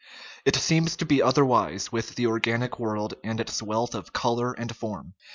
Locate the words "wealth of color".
3.61-4.51